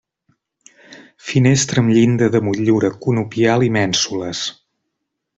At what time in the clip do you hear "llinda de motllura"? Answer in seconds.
1.97-2.91